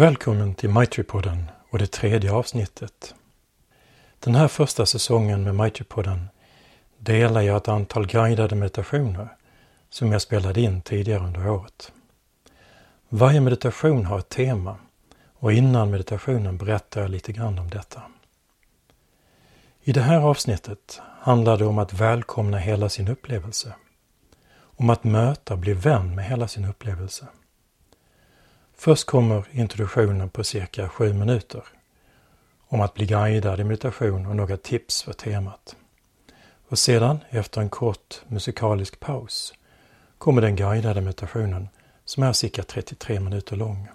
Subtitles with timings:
[0.00, 3.14] Välkommen till Maitri-podden och det tredje avsnittet.
[4.20, 6.28] Den här första säsongen med Maitri-podden
[6.98, 9.28] delar jag ett antal guidade meditationer
[9.90, 11.92] som jag spelade in tidigare under året.
[13.08, 14.76] Varje meditation har ett tema
[15.34, 18.02] och innan meditationen berättar jag lite grann om detta.
[19.82, 23.74] I det här avsnittet handlar det om att välkomna hela sin upplevelse.
[24.60, 27.26] Om att möta och bli vän med hela sin upplevelse.
[28.80, 31.64] Först kommer introduktionen på cirka sju minuter
[32.68, 35.76] om att bli guidad i meditation och några tips för temat.
[36.68, 39.54] Och sedan, efter en kort musikalisk paus,
[40.18, 41.68] kommer den guidade meditationen
[42.04, 43.88] som är cirka 33 minuter lång.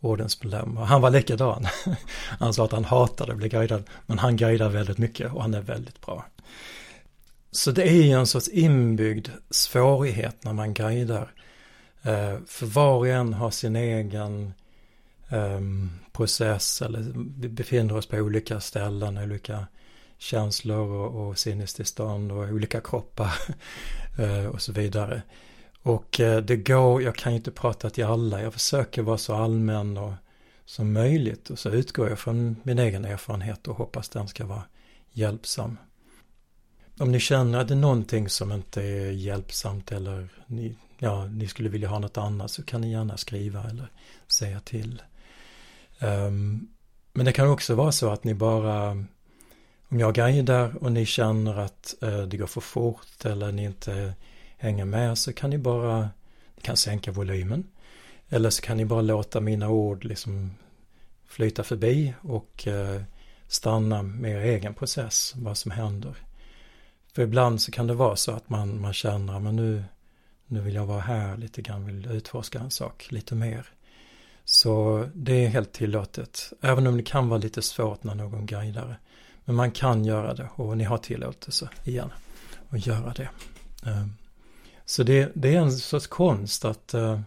[0.00, 0.78] ordensmedlem.
[0.78, 1.66] Och han var likadan.
[2.38, 5.54] Han sa att han hatade att bli guidad, men han guidar väldigt mycket och han
[5.54, 6.24] är väldigt bra.
[7.52, 11.32] Så det är ju en sorts inbyggd svårighet när man guidar.
[12.02, 14.52] Eh, för var och en har sin egen
[15.30, 19.66] Ehm, process eller vi befinner oss på olika ställen, olika
[20.18, 23.32] känslor och, och sinnestillstånd och olika kroppar
[24.18, 25.22] eh, och så vidare.
[25.82, 29.34] Och eh, det går, jag kan ju inte prata till alla, jag försöker vara så
[29.34, 30.12] allmän och
[30.64, 34.62] som möjligt och så utgår jag från min egen erfarenhet och hoppas den ska vara
[35.12, 35.76] hjälpsam.
[36.98, 41.48] Om ni känner att det är någonting som inte är hjälpsamt eller ni, ja, ni
[41.48, 43.90] skulle vilja ha något annat så kan ni gärna skriva eller
[44.28, 45.02] säga till.
[46.00, 46.68] Um,
[47.12, 48.90] men det kan också vara så att ni bara,
[49.88, 54.14] om jag guidar och ni känner att uh, det går för fort eller ni inte
[54.56, 56.00] hänger med så kan ni bara,
[56.56, 57.64] ni kan sänka volymen.
[58.28, 60.50] Eller så kan ni bara låta mina ord liksom
[61.26, 63.02] flyta förbi och uh,
[63.48, 66.14] stanna med er egen process, vad som händer.
[67.12, 69.84] För ibland så kan det vara så att man, man känner, men nu,
[70.46, 73.66] nu vill jag vara här lite grann, vill utforska en sak lite mer.
[74.44, 78.98] Så det är helt tillåtet, även om det kan vara lite svårt när någon guidar.
[79.44, 82.10] Men man kan göra det och ni har tillåtelse igen
[82.68, 83.28] att göra det.
[83.86, 84.12] Ehm,
[84.84, 87.20] så det, det är en sorts konst att uh,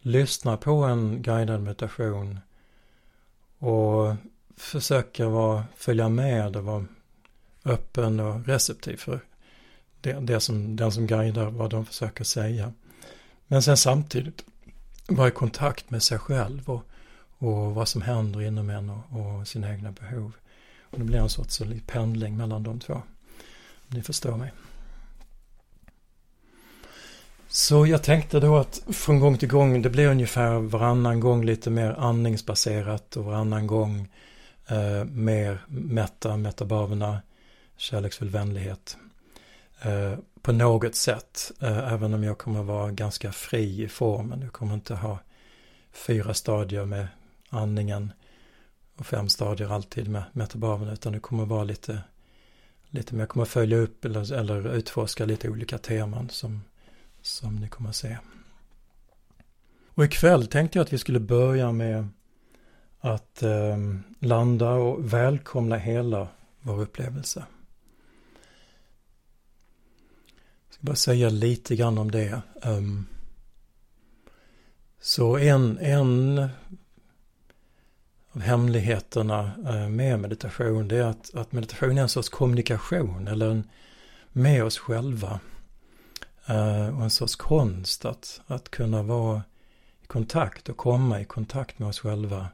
[0.00, 2.38] lyssna på en guidad meditation
[3.58, 4.14] och
[4.56, 6.84] försöka vara, följa med och vara
[7.64, 9.20] öppen och receptiv för
[10.00, 12.72] det, det som, den som guidar, vad de försöker säga.
[13.46, 14.44] Men sen samtidigt
[15.08, 16.82] vara i kontakt med sig själv och,
[17.38, 20.32] och vad som händer inom en och, och sina egna behov.
[20.90, 23.02] Och det blir en sorts pendling mellan de två.
[23.88, 24.52] Ni förstår mig.
[27.48, 31.70] Så jag tänkte då att från gång till gång, det blir ungefär varannan gång lite
[31.70, 34.08] mer andningsbaserat och varannan gång
[34.68, 37.22] eh, mer metta, metabavna,
[37.76, 38.96] kärleksfull vänlighet.
[39.82, 44.40] Eh, på något sätt, eh, även om jag kommer vara ganska fri i formen.
[44.42, 45.18] Jag kommer inte ha
[45.92, 47.08] fyra stadier med
[47.50, 48.12] andningen
[48.96, 52.00] och fem stadier alltid med metabaven, utan det kommer vara lite,
[52.90, 56.62] lite mer, jag kommer följa upp eller, eller utforska lite olika teman som,
[57.22, 58.18] som ni kommer se.
[59.86, 62.08] Och ikväll tänkte jag att vi skulle börja med
[63.00, 63.76] att eh,
[64.18, 66.28] landa och välkomna hela
[66.60, 67.44] vår upplevelse.
[70.78, 72.42] Ska bara säga lite grann om det.
[72.62, 73.06] Um,
[75.00, 76.38] så en, en
[78.32, 83.50] av hemligheterna eh, med meditation det är att, att meditation är en sorts kommunikation eller
[83.50, 83.68] en,
[84.32, 85.40] med oss själva.
[86.50, 89.42] Uh, och en sorts konst att, att kunna vara
[90.02, 92.48] i kontakt och komma i kontakt med oss själva.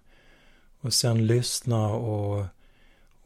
[0.81, 2.47] Och sen lyssna och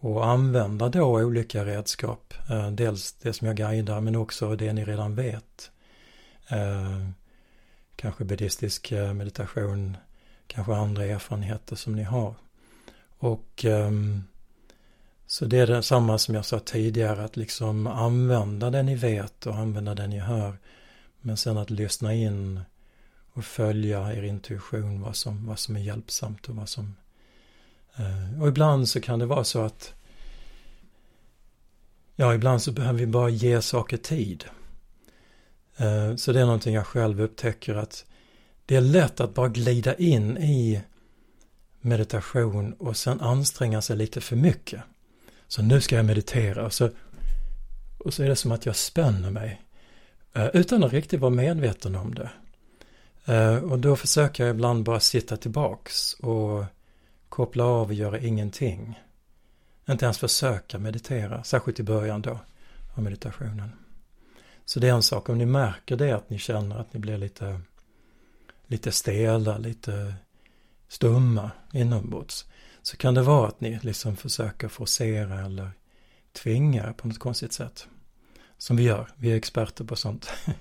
[0.00, 2.34] och använda då olika redskap.
[2.50, 5.70] Eh, dels det som jag guidar men också det ni redan vet.
[6.48, 7.08] Eh,
[7.96, 9.96] kanske buddhistisk eh, meditation,
[10.46, 12.34] kanske andra erfarenheter som ni har.
[13.18, 14.22] Och ehm,
[15.26, 19.56] så det är detsamma som jag sa tidigare, att liksom använda det ni vet och
[19.56, 20.56] använda det ni hör.
[21.20, 22.60] Men sen att lyssna in
[23.32, 26.96] och följa er intuition, vad som, vad som är hjälpsamt och vad som...
[27.98, 29.94] Eh, och ibland så kan det vara så att
[32.20, 34.44] Ja, ibland så behöver vi bara ge saker tid.
[35.76, 38.04] Eh, så det är någonting jag själv upptäcker att
[38.66, 40.80] det är lätt att bara glida in i
[41.80, 44.80] meditation och sen anstränga sig lite för mycket.
[45.48, 46.90] Så nu ska jag meditera och så,
[47.98, 49.62] och så är det som att jag spänner mig.
[50.32, 52.30] Eh, utan att riktigt vara medveten om det.
[53.62, 56.64] Och då försöker jag ibland bara sitta tillbaks och
[57.38, 59.00] koppla av och göra ingenting.
[59.88, 62.38] Inte ens försöka meditera, särskilt i början då
[62.94, 63.70] av meditationen.
[64.64, 67.18] Så det är en sak, om ni märker det att ni känner att ni blir
[67.18, 67.60] lite,
[68.66, 70.14] lite stela, lite
[70.88, 72.46] stumma inombords.
[72.82, 75.70] Så kan det vara att ni liksom försöker forcera eller
[76.32, 77.88] tvinga på något konstigt sätt.
[78.56, 80.30] Som vi gör, vi är experter på sånt.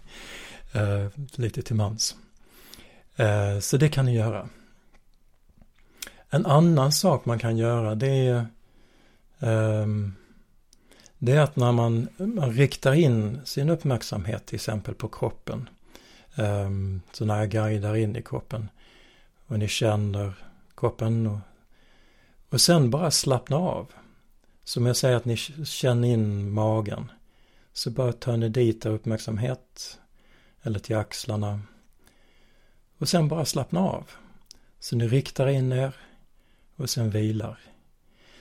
[0.74, 2.16] Eh, lite till mans.
[3.16, 4.50] Eh, så det kan ni göra.
[6.30, 8.48] En annan sak man kan göra det är
[9.40, 10.16] um,
[11.18, 15.70] det är att när man, man riktar in sin uppmärksamhet till exempel på kroppen.
[16.36, 18.70] Um, så när jag guidar in i kroppen
[19.48, 20.34] och ni känner
[20.76, 21.40] kroppen och,
[22.50, 23.92] och sen bara slappna av.
[24.64, 27.12] Som jag säger att ni känner in magen.
[27.74, 30.00] Så bara tar ni dit er uppmärksamhet
[30.62, 31.62] eller till axlarna.
[32.98, 34.12] Och sen bara slappna av.
[34.80, 35.96] Så ni riktar in er
[36.78, 37.60] och sen vilar.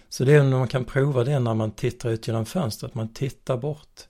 [0.08, 2.94] Så det är när man kan prova det när man tittar ut genom fönstret.
[2.94, 4.08] Man tittar bort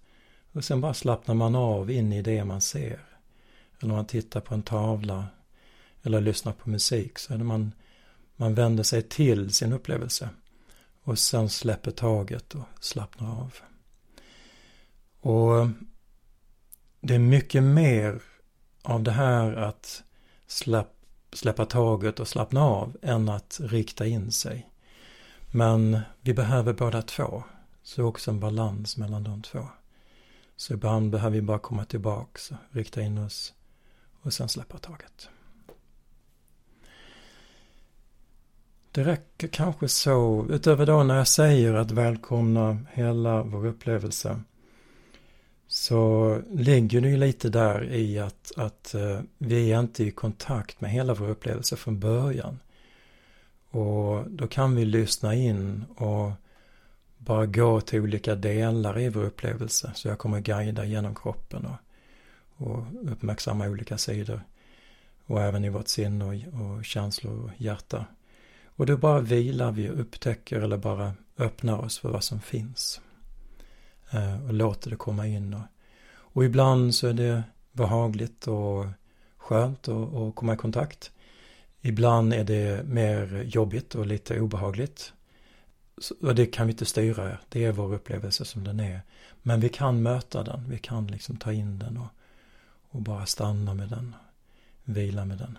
[0.52, 3.00] och sen bara slappnar man av in i det man ser.
[3.80, 5.24] Eller man tittar på en tavla
[6.02, 7.18] eller lyssnar på musik.
[7.18, 7.72] Så är det man,
[8.36, 10.28] man vänder sig till sin upplevelse
[11.02, 13.54] och sen släpper taget och slappnar av.
[15.20, 15.68] Och eh,
[17.00, 18.22] det är mycket mer
[18.82, 20.02] av det här att
[20.46, 20.95] släpp,
[21.36, 24.70] släppa taget och slappna av än att rikta in sig.
[25.50, 27.42] Men vi behöver båda två.
[27.82, 29.68] Så också en balans mellan de två.
[30.56, 33.54] Så ibland behöver vi bara komma tillbaks och rikta in oss
[34.22, 35.28] och sen släppa taget.
[38.92, 44.40] Det räcker kanske så, utöver då när jag säger att välkomna hela vår upplevelse,
[45.66, 50.80] så ligger det ju lite där i att, att eh, vi är inte i kontakt
[50.80, 52.58] med hela vår upplevelse från början.
[53.70, 56.32] Och då kan vi lyssna in och
[57.18, 59.92] bara gå till olika delar i vår upplevelse.
[59.94, 61.76] Så jag kommer guida genom kroppen och,
[62.66, 64.40] och uppmärksamma olika sidor.
[65.26, 68.06] Och även i vårt sinne och, och känslor och hjärta.
[68.66, 73.00] Och då bara vilar vi och upptäcker eller bara öppnar oss för vad som finns.
[74.10, 75.54] Eh, och låter det komma in.
[75.54, 75.64] Och,
[76.08, 77.42] och ibland så är det
[77.72, 78.86] behagligt och
[79.36, 81.10] skönt att komma i kontakt.
[81.80, 85.12] Ibland är det mer jobbigt och lite obehagligt.
[86.20, 89.00] Och det kan vi inte styra, det är vår upplevelse som den är.
[89.42, 92.08] Men vi kan möta den, vi kan liksom ta in den och,
[92.88, 94.14] och bara stanna med den.
[94.84, 95.58] Vila med den.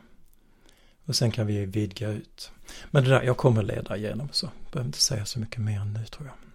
[1.05, 2.51] Och sen kan vi vidga ut.
[2.91, 6.05] Men det där, jag kommer leda igenom så behöver inte säga så mycket mer nu
[6.05, 6.46] tror jag.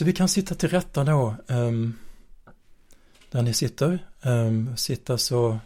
[0.00, 1.98] Så vi kan sitta till rätta då, um,
[3.30, 4.06] där ni sitter.
[4.22, 5.58] Um, sitta så,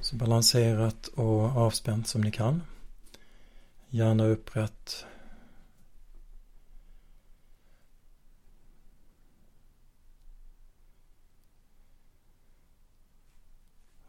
[0.00, 2.62] så balanserat och avspänt som ni kan.
[3.88, 5.06] Gärna upprätt.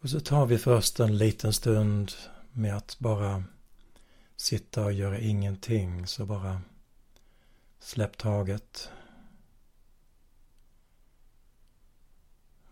[0.02, 2.12] Och så tar vi först en liten stund
[2.52, 3.44] med att bara
[4.36, 6.08] sitta och göra ingenting.
[6.08, 6.62] Så bara
[7.86, 8.90] Släpp taget.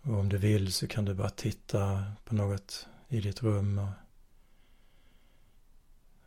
[0.02, 3.90] Och om du vill så kan du bara titta på något i ditt rum och,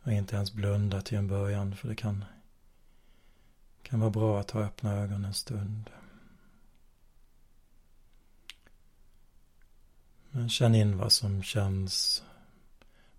[0.03, 2.25] och inte ens blunda till en början för det kan,
[3.81, 5.89] kan vara bra att ha öppna ögon en stund.
[10.31, 12.23] Men känn in vad som känns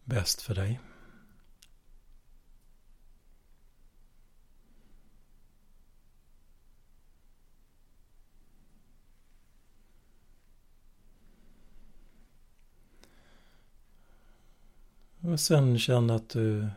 [0.04, 0.80] bäst för dig.
[15.28, 16.68] Och sen känn att du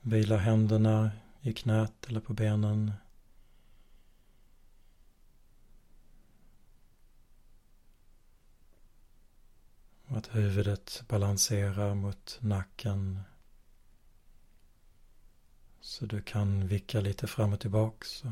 [0.00, 2.92] vilar händerna i knät eller på benen.
[10.06, 13.20] Och att huvudet balanserar mot nacken.
[15.80, 18.22] Så du kan vicka lite fram och tillbaks.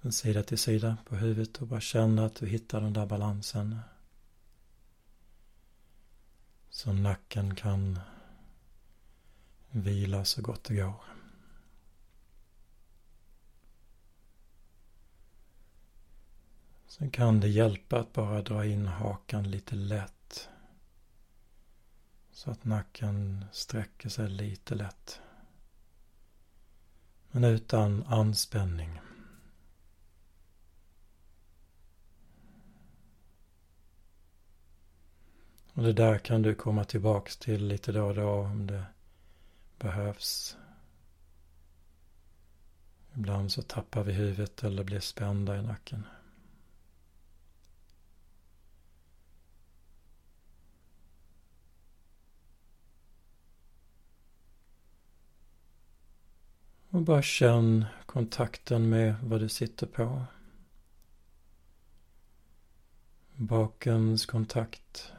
[0.00, 3.78] Från sida till sida på huvudet och bara känna att du hittar den där balansen.
[6.70, 8.00] Så nacken kan
[9.70, 11.04] vila så gott det går.
[16.86, 20.48] Sen kan det hjälpa att bara dra in hakan lite lätt.
[22.32, 25.20] Så att nacken sträcker sig lite lätt.
[27.30, 29.00] Men utan anspänning.
[35.80, 38.84] Och det där kan du komma tillbaks till lite då och då om det
[39.78, 40.56] behövs.
[43.14, 46.06] Ibland så tappar vi huvudet eller blir spända i nacken.
[56.90, 60.24] Och bara känn kontakten med vad du sitter på.
[63.34, 65.12] Bakens kontakt.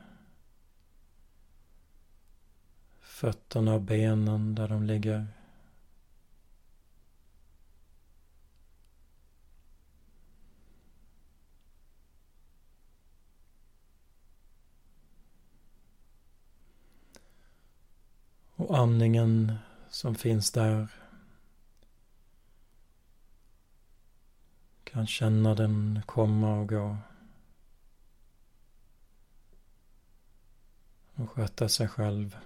[3.21, 5.27] Fötterna och benen där de ligger.
[18.55, 19.55] Och andningen
[19.89, 20.87] som finns där.
[24.83, 26.97] Kan känna den komma och gå.
[31.15, 32.37] Och sköta sig själv.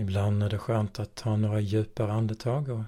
[0.00, 2.84] Ibland är det skönt att ta några djupare andetag och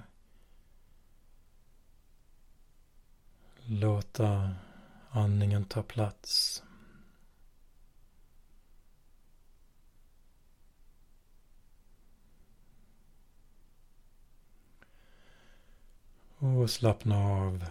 [3.65, 4.55] låta
[5.09, 6.63] andningen ta plats.
[16.37, 17.65] Och slappna av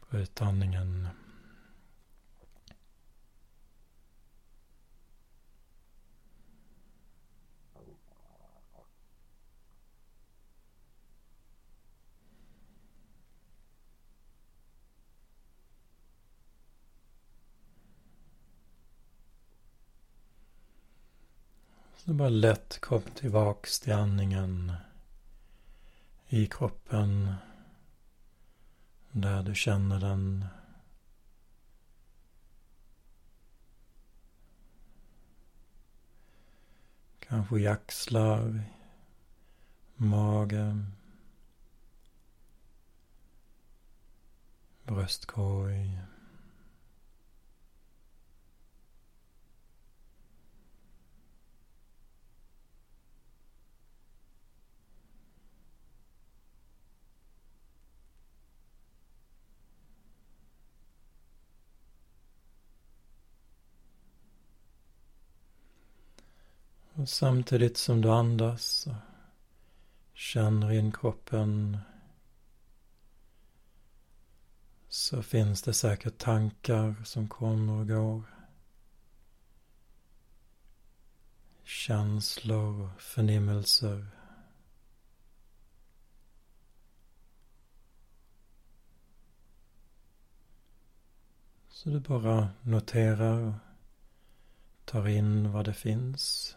[0.00, 1.08] på utandningen.
[22.08, 24.72] Så bara lätt kom tillbaks till andningen
[26.28, 27.34] i kroppen.
[29.12, 30.46] Där du känner den.
[37.18, 38.64] Kanske i axlar,
[39.96, 40.84] mage,
[44.82, 46.00] bröstkorg.
[66.98, 68.94] Och samtidigt som du andas och
[70.14, 71.78] känner in kroppen
[74.88, 78.22] så finns det säkert tankar som kommer och går.
[81.64, 84.06] Känslor och förnimmelser.
[91.68, 93.54] Så du bara noterar och
[94.84, 96.54] tar in vad det finns.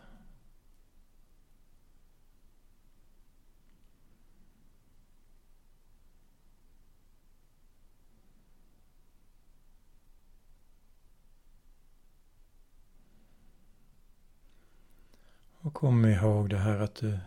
[15.64, 17.20] Och kom ihåg det här att du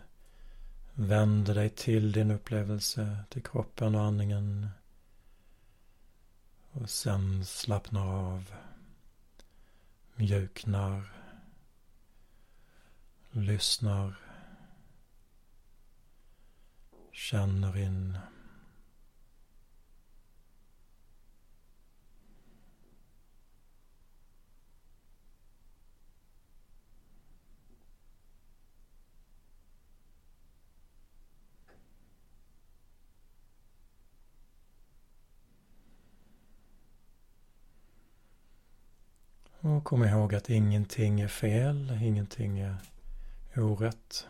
[0.93, 4.69] vänder dig till din upplevelse, till kroppen och andningen.
[6.71, 8.53] Och sen slappnar av,
[10.15, 11.13] mjuknar,
[13.31, 14.15] lyssnar,
[17.11, 18.17] känner in.
[39.65, 42.77] Och kom ihåg att ingenting är fel, ingenting är
[43.55, 44.27] orätt.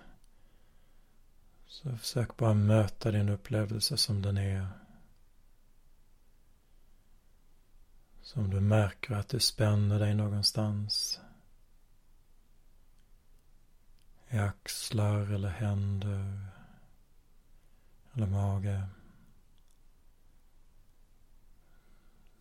[1.65, 4.67] Så försök bara möta din upplevelse som den är.
[8.21, 11.19] Som du märker att du spänner dig någonstans.
[14.29, 16.47] I axlar eller händer.
[18.13, 18.87] Eller mage.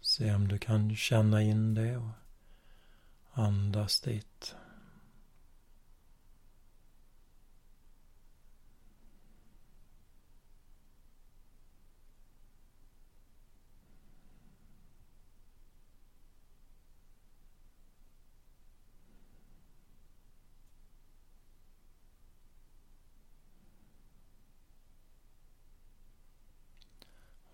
[0.01, 2.24] Se om du kan känna in det och
[3.35, 4.57] andas dit.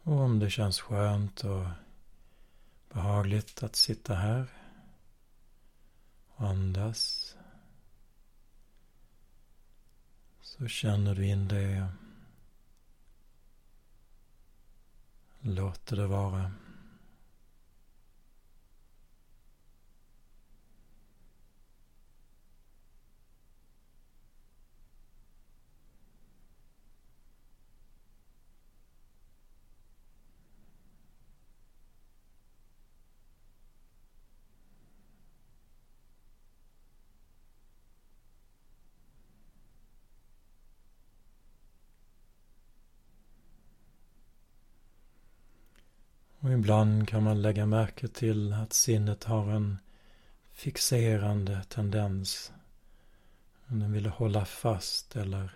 [0.02, 1.66] Och om det känns skönt och
[2.88, 4.59] behagligt att sitta här
[6.40, 7.36] andas
[10.40, 11.88] så känner du in det.
[15.40, 16.52] Låter det vara.
[46.60, 49.78] Ibland kan man lägga märke till att sinnet har en
[50.52, 52.52] fixerande tendens.
[53.66, 55.50] Den vill hålla fast eller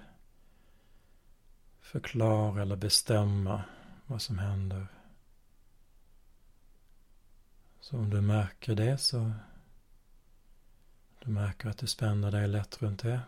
[1.80, 3.64] förklara eller bestämma
[4.06, 4.86] vad som händer.
[7.80, 9.32] Så om du märker det så
[11.24, 13.20] du märker att du spänner dig lätt runt det.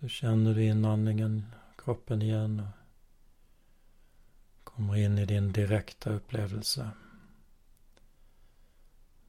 [0.00, 2.68] Så känner du inandningen, kroppen igen.
[4.76, 6.90] Kommer in i din direkta upplevelse.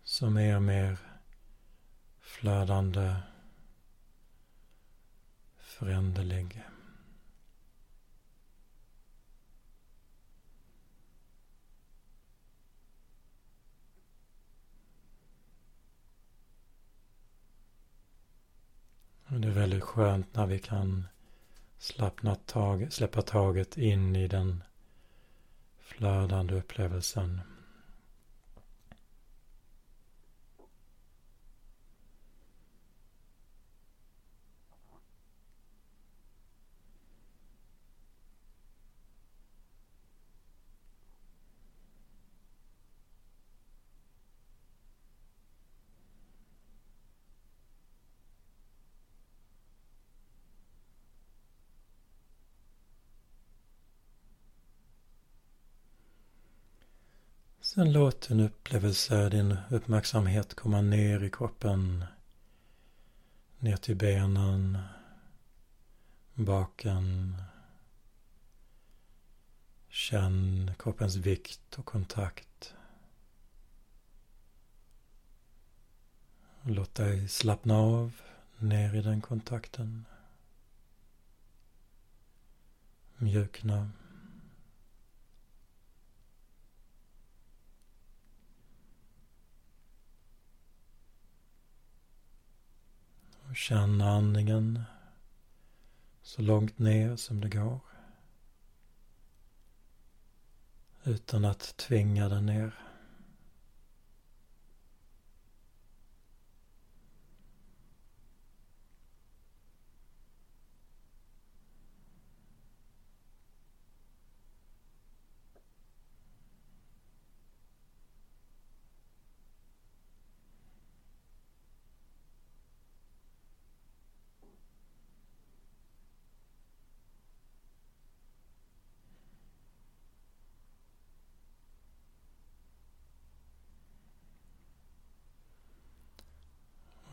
[0.03, 0.97] Som är mer
[2.19, 3.15] flödande,
[5.57, 6.63] föränderlig.
[19.27, 21.07] Det är väldigt skönt när vi kan
[21.77, 24.63] slappna tag, släppa taget in i den
[25.97, 27.41] flödande upplevelsen.
[57.77, 62.05] Sen låt din upplevelse, din uppmärksamhet komma ner i kroppen.
[63.59, 64.77] Ner till benen,
[66.33, 67.35] baken.
[69.89, 72.73] Känn kroppens vikt och kontakt.
[76.61, 78.21] Låt dig slappna av
[78.57, 80.05] ner i den kontakten.
[83.17, 83.89] Mjukna.
[93.49, 94.83] Och känn andningen
[96.21, 97.79] så långt ner som det går.
[101.03, 102.86] Utan att tvinga den ner.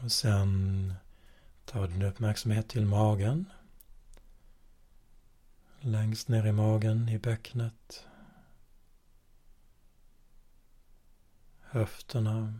[0.04, 0.94] Och sen
[1.64, 3.52] tar din uppmärksamhet till magen.
[5.80, 8.06] Längst ner i magen, i bäcknet.
[11.60, 12.54] Höfterna.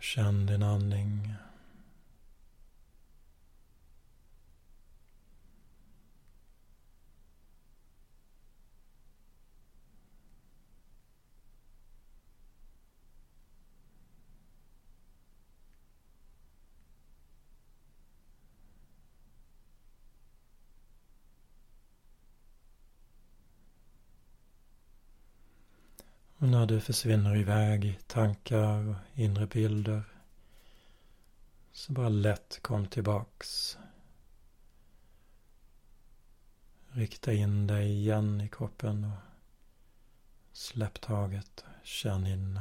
[0.00, 1.34] Känn din andning.
[26.40, 30.02] Och när du försvinner iväg i tankar och inre bilder
[31.72, 33.78] så bara lätt kom tillbaks.
[36.88, 39.18] Rikta in dig igen i kroppen och
[40.52, 41.64] släpp taget.
[41.82, 42.60] Känn in.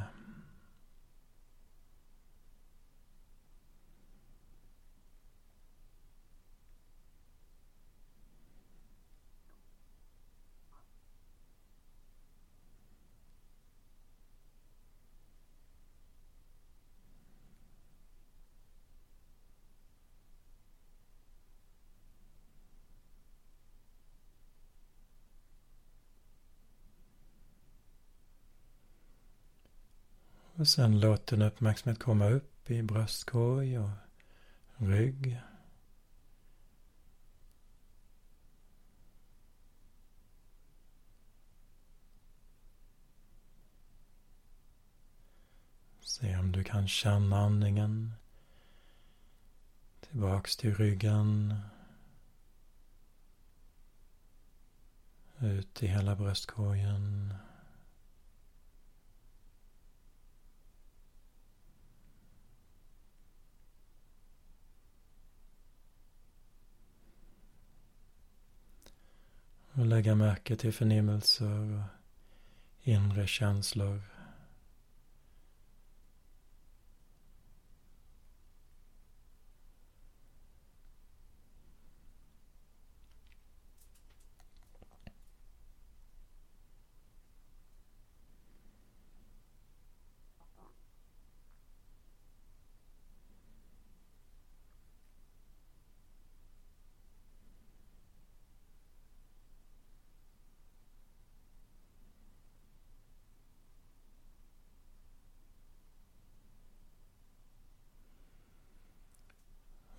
[30.68, 33.90] Och sen låt din uppmärksamhet komma upp i bröstkorg och
[34.78, 35.42] rygg.
[46.02, 48.14] Se om du kan känna andningen.
[50.00, 51.60] Tillbaks till ryggen.
[55.40, 57.34] Ut i hela bröstkorgen.
[69.78, 71.82] Och lägga märke till förnimmelser och
[72.84, 74.02] inre känslor.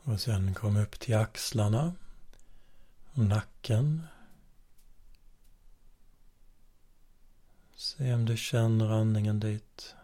[0.09, 1.95] Och sen kom upp till axlarna
[3.13, 4.07] och nacken.
[7.75, 9.95] Se om du känner andningen dit.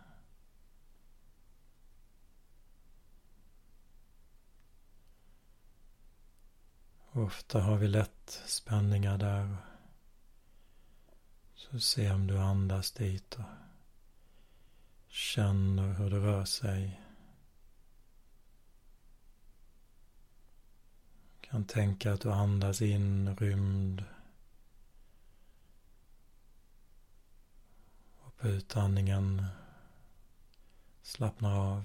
[7.12, 9.56] Ofta har vi lätt spänningar där.
[11.54, 13.44] Så se om du andas dit och
[15.08, 17.03] känner hur det rör sig.
[21.54, 24.04] Kan tänka att du andas in rymd.
[28.18, 29.46] Och på utandningen
[31.02, 31.84] slappnar av.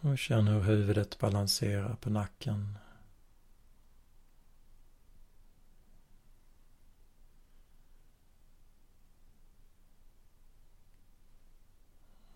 [0.00, 2.78] Och känn hur huvudet balanserar på nacken.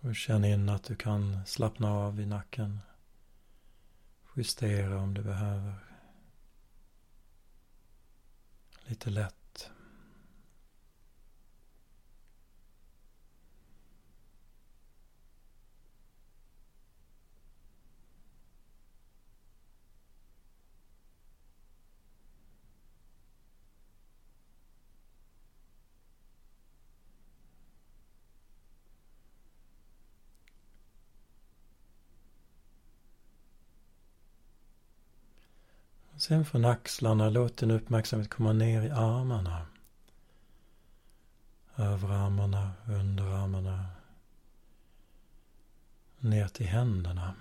[0.01, 2.81] Och känn in att du kan slappna av i nacken.
[4.37, 5.75] Justera om du behöver.
[8.87, 9.40] Lite lätt.
[36.31, 39.67] Sen från axlarna, låt din uppmärksamhet komma ner i armarna.
[41.77, 43.87] Överarmarna, underarmarna.
[46.19, 47.35] Ner till händerna.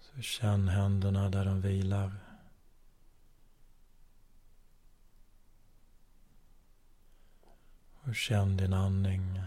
[0.00, 2.12] Så känn händerna där de vilar.
[8.02, 9.40] Och känn din andning.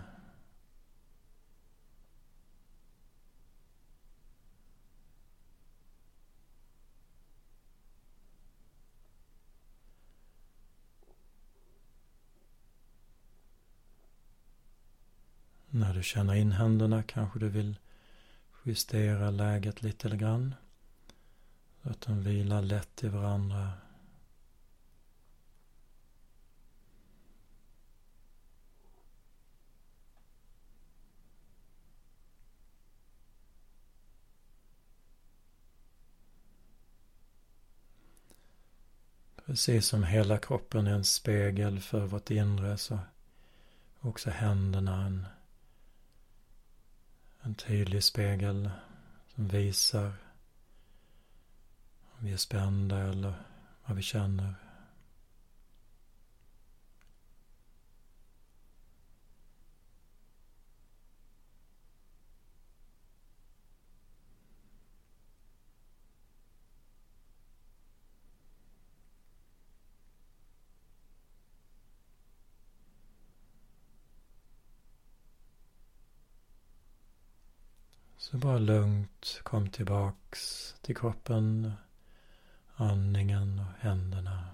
[15.73, 17.79] När du känner in händerna kanske du vill
[18.63, 20.55] justera läget lite grann.
[21.83, 23.71] Så att de vilar lätt i varandra.
[39.45, 42.99] Precis som hela kroppen är en spegel för vårt inre så
[43.99, 45.27] också händerna en,
[47.43, 48.69] en tydlig spegel
[49.35, 50.13] som visar
[52.11, 53.33] om vi är spända eller
[53.85, 54.55] vad vi känner.
[78.31, 81.73] Så bara lugnt kom tillbaks till kroppen,
[82.75, 84.49] andningen och händerna.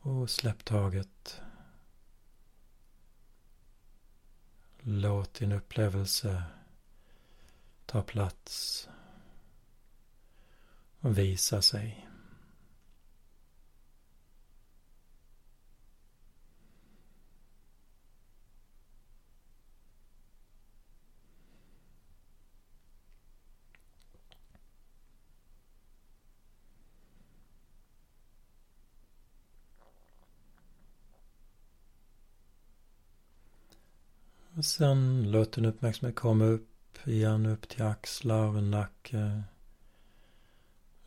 [0.00, 1.40] Och släpp taget.
[4.80, 6.42] Låt din upplevelse
[7.86, 8.88] ta plats
[11.00, 12.09] och visa sig.
[34.60, 39.42] Och sen låt din uppmärksamhet komma upp igen, upp till axlar och nacke.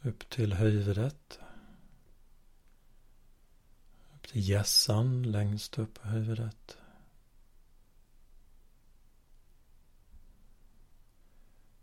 [0.01, 1.39] Upp till huvudet.
[4.15, 6.77] Upp till hjässan längst upp på huvudet.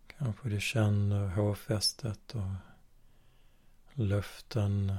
[0.06, 2.54] Kanske du känner hårfästet och
[3.94, 4.96] luften.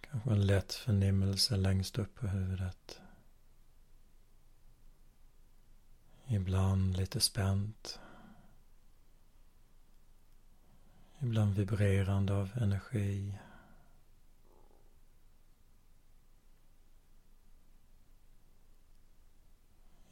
[0.00, 3.01] Kanske en lätt förnimmelse längst upp på huvudet.
[6.26, 8.00] Ibland lite spänt.
[11.20, 13.38] Ibland vibrerande av energi.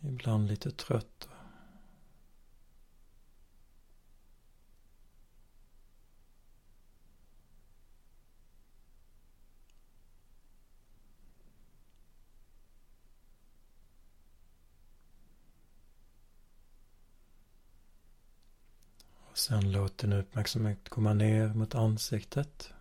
[0.00, 1.28] Ibland lite trött
[19.40, 22.72] Sen låt din uppmärksamhet komma ner mot ansiktet.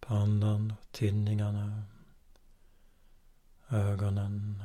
[0.00, 1.82] Pannan, tinningarna,
[3.68, 4.62] ögonen.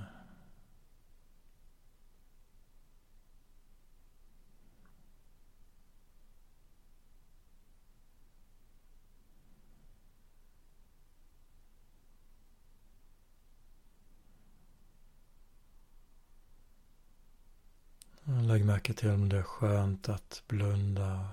[18.25, 21.29] Lägg märke till om det är skönt att blunda.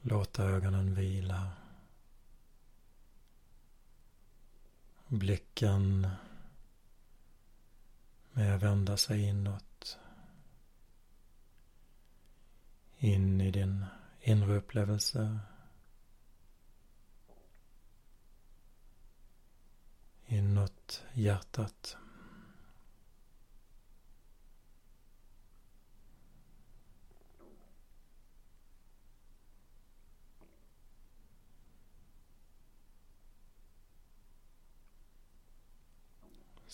[0.00, 1.50] Låta ögonen vila.
[5.06, 6.08] Blicken
[8.32, 9.98] med att vända sig inåt.
[12.98, 13.84] In i din
[14.20, 15.38] inre upplevelse.
[20.26, 21.96] Inåt hjärtat.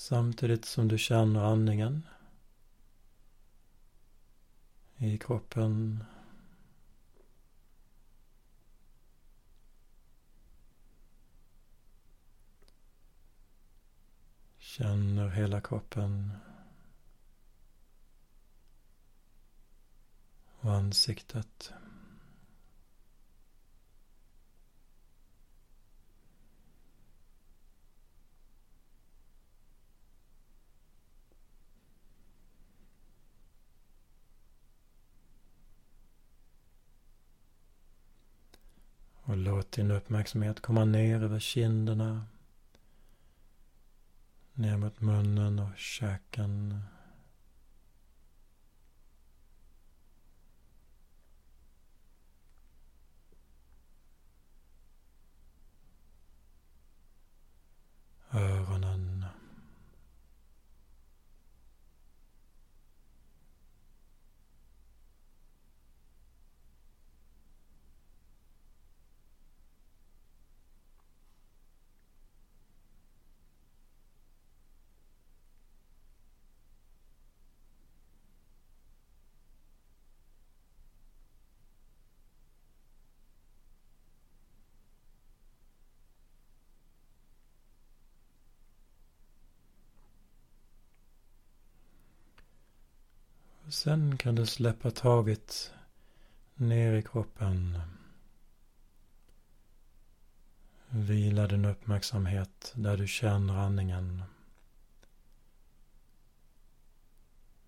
[0.05, 2.07] Samtidigt som du känner andningen
[4.97, 6.05] i kroppen.
[14.59, 16.33] Känner hela kroppen.
[20.61, 21.73] Och ansiktet.
[39.27, 42.27] Och låt din uppmärksamhet komma ner över kinderna.
[44.55, 46.83] Ner mot munnen och käken.
[58.31, 58.94] Öronen.
[93.75, 95.73] Sen kan du släppa taget
[96.55, 97.81] ner i kroppen.
[100.89, 104.23] Vila din uppmärksamhet där du känner andningen.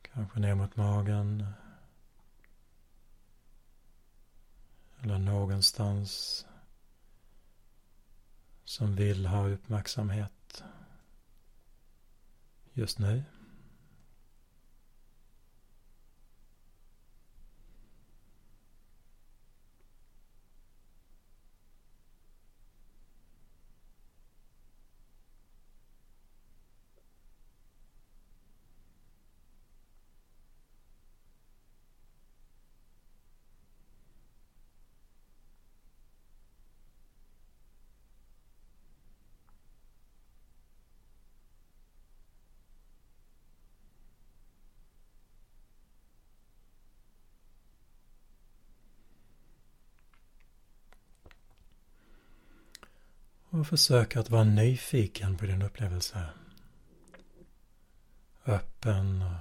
[0.03, 1.47] Kanske ner mot magen.
[5.03, 6.47] Eller någonstans
[8.65, 10.65] som vill ha uppmärksamhet
[12.73, 13.25] just nu.
[53.57, 56.29] Och försök att vara nyfiken på din upplevelse.
[58.45, 59.39] Öppen och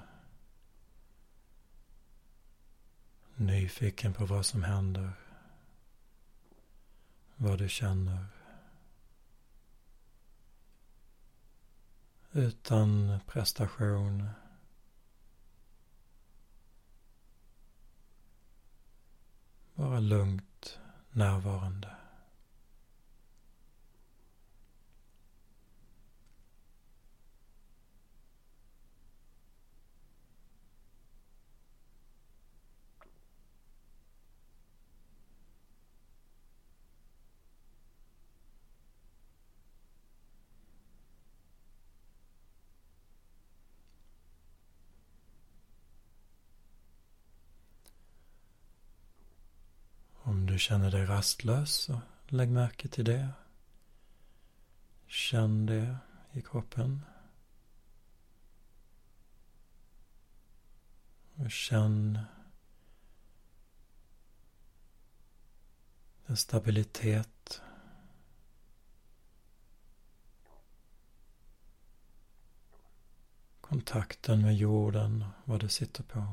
[3.42, 5.12] nyfiken på vad som händer.
[7.36, 8.26] Vad du känner.
[12.32, 14.30] Utan prestation.
[19.74, 20.80] Bara lugnt
[21.12, 21.95] närvarande.
[50.56, 53.30] Du känner dig rastlös så lägg märke till det.
[55.08, 55.98] Känn det
[56.32, 57.06] i kroppen.
[61.36, 62.20] Och känn
[66.26, 67.62] den stabilitet.
[73.62, 76.26] Kontakten med jorden, vad du sitter på.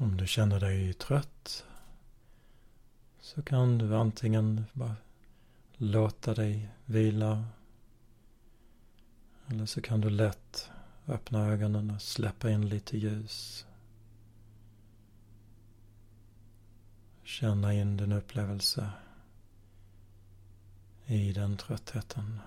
[0.00, 1.66] Om du känner dig trött
[3.20, 4.96] så kan du antingen bara
[5.76, 7.44] låta dig vila
[9.46, 10.70] eller så kan du lätt
[11.06, 13.66] öppna ögonen och släppa in lite ljus.
[17.22, 18.90] Känna in din upplevelse
[21.06, 22.40] i den tröttheten.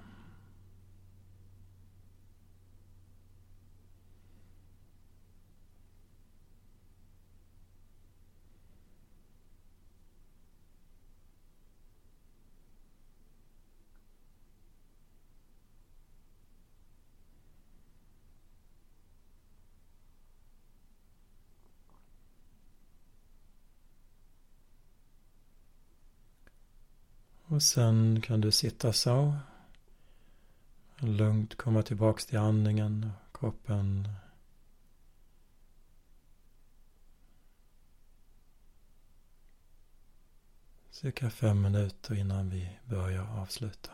[27.53, 29.33] Och sen kan du sitta så.
[30.97, 34.09] Lugnt komma tillbaks till andningen och kroppen.
[40.91, 43.91] Cirka fem minuter innan vi börjar avsluta.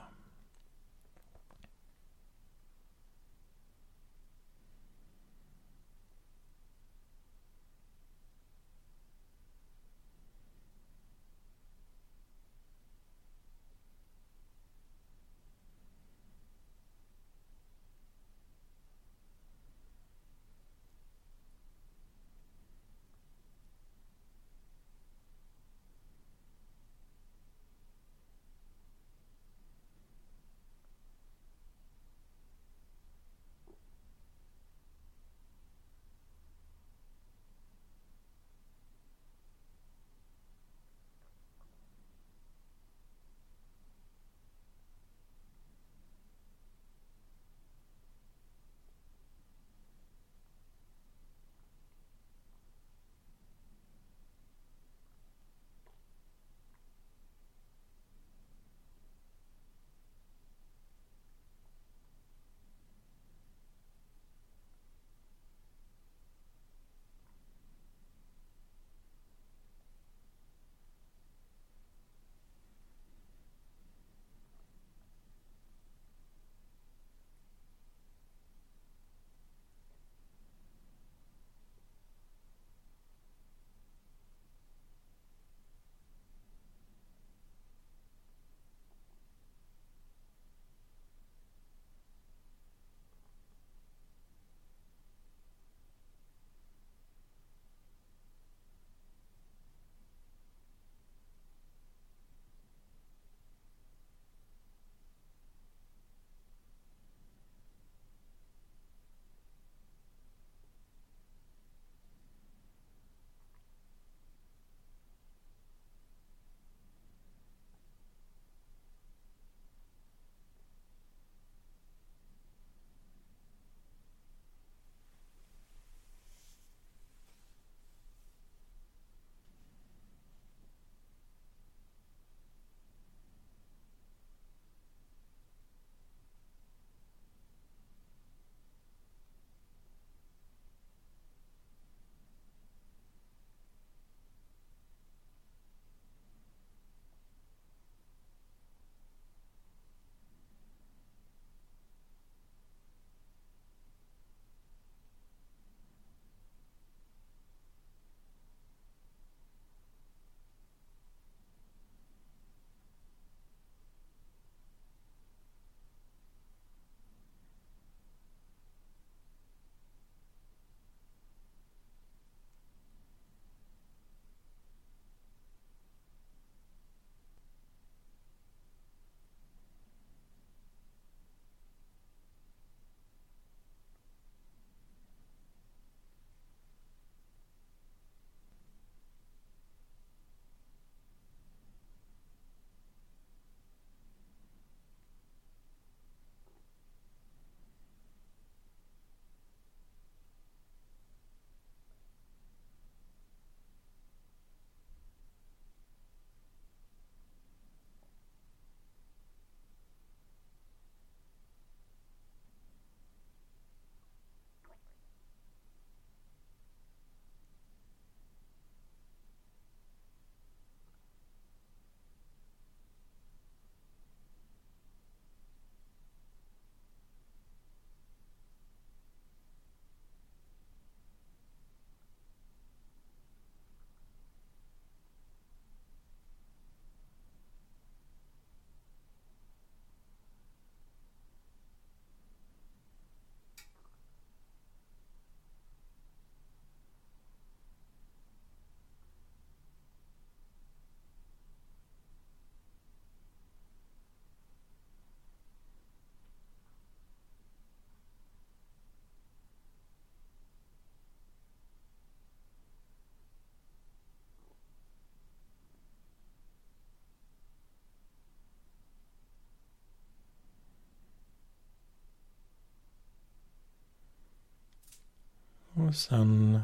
[275.90, 276.62] Och sen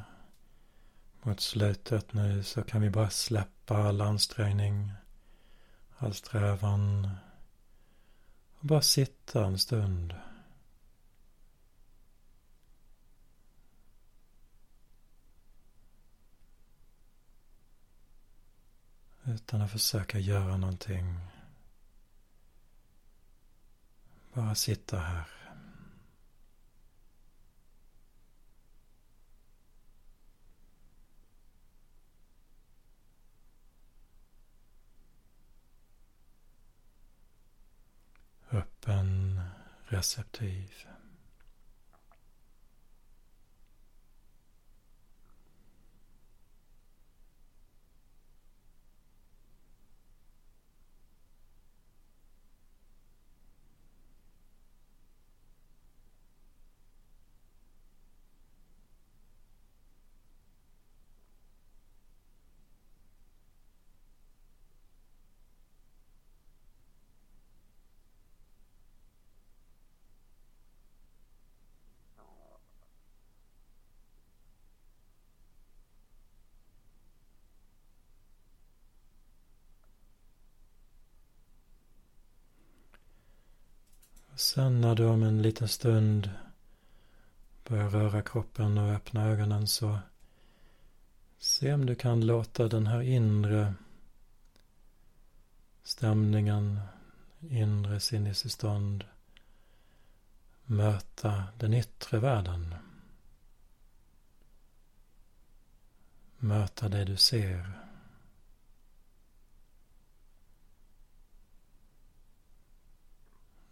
[1.22, 4.92] mot slutet nu så kan vi bara släppa all ansträngning,
[5.98, 7.10] all strävan
[8.60, 10.16] och bara sitta en stund.
[19.24, 21.20] Utan att försöka göra någonting.
[24.34, 25.35] Bara sitta här.
[39.86, 40.86] Öppen, receptiv.
[84.56, 86.30] Sen när du om en liten stund
[87.68, 90.00] börjar röra kroppen och öppna ögonen så
[91.38, 93.74] se om du kan låta den här inre
[95.84, 96.80] stämningen,
[97.40, 99.06] inre sinnesstånd
[100.66, 102.76] möta den yttre världen.
[106.38, 107.85] Möta det du ser.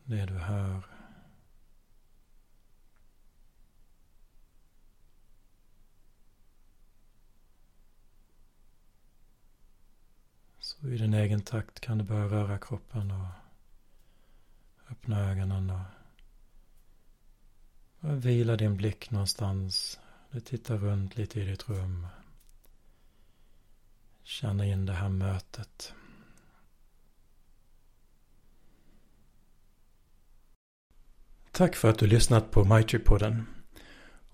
[0.04, 0.84] Det du hör.
[10.60, 13.28] Så i din egen takt kan du börja röra kroppen och
[14.90, 15.86] öppna ögonen och
[18.26, 20.00] vila din blick någonstans.
[20.32, 22.08] Du tittar runt lite i ditt rum.
[24.24, 25.94] Känna in det här mötet.
[31.56, 33.44] Tack för att du lyssnat på Maitri-podden.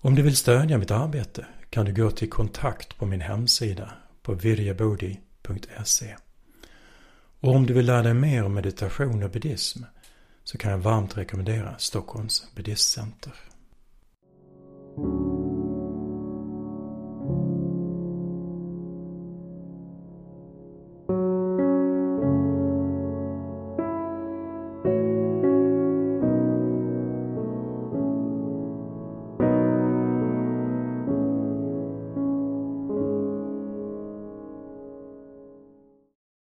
[0.00, 3.92] Om du vill stödja mitt arbete kan du gå till kontakt på min hemsida
[4.22, 6.16] på virjabodi.se.
[7.40, 9.82] Och om du vill lära dig mer om meditation och buddhism
[10.44, 13.34] så kan jag varmt rekommendera Stockholms buddhistcenter.